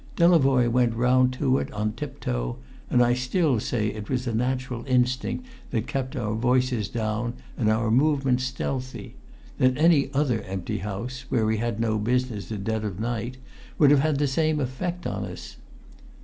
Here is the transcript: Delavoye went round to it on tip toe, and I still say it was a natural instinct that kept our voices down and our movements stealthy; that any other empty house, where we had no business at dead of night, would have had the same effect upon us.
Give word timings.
Delavoye 0.15 0.67
went 0.67 0.95
round 0.95 1.31
to 1.33 1.59
it 1.59 1.71
on 1.73 1.91
tip 1.93 2.19
toe, 2.19 2.57
and 2.89 3.03
I 3.03 3.13
still 3.13 3.59
say 3.59 3.85
it 3.89 4.09
was 4.09 4.25
a 4.25 4.33
natural 4.33 4.83
instinct 4.87 5.45
that 5.69 5.85
kept 5.85 6.15
our 6.15 6.33
voices 6.33 6.89
down 6.89 7.35
and 7.55 7.69
our 7.69 7.91
movements 7.91 8.45
stealthy; 8.45 9.13
that 9.59 9.77
any 9.77 10.11
other 10.11 10.41
empty 10.41 10.79
house, 10.79 11.25
where 11.29 11.45
we 11.45 11.57
had 11.57 11.79
no 11.79 11.99
business 11.99 12.51
at 12.51 12.63
dead 12.63 12.83
of 12.83 12.99
night, 12.99 13.37
would 13.77 13.91
have 13.91 13.99
had 13.99 14.17
the 14.17 14.25
same 14.25 14.59
effect 14.59 15.05
upon 15.05 15.25
us. 15.25 15.57